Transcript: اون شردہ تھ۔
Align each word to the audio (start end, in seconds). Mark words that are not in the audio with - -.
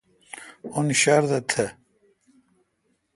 اون 0.73 0.87
شردہ 1.01 1.39
تھ۔ 1.49 1.65